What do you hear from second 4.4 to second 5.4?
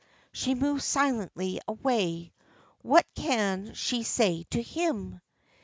to him?